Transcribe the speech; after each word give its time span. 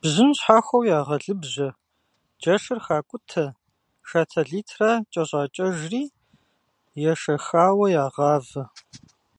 Бжьын 0.00 0.32
щхьэхуэу 0.38 0.88
ягъэлыбжьэ, 0.98 1.68
джэшыр 2.40 2.78
хакӏутэ, 2.86 3.46
шатэ 4.08 4.42
литрэ 4.48 4.90
кӏэщӏакӏэжри 5.12 6.02
ешэхауэ 7.12 7.86
ягъавэ. 8.04 8.62